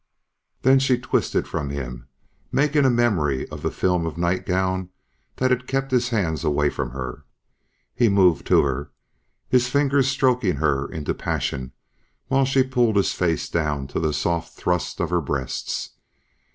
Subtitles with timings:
[0.63, 2.07] Then she twisted from him,
[2.51, 4.89] making a memory of the film of nightgown
[5.35, 7.23] that had kept his hands away from her.
[7.93, 8.89] He moved to her,
[9.47, 11.73] his fingers stroking her into passion
[12.29, 15.91] while she pulled his face down to the soft thrust of her breasts.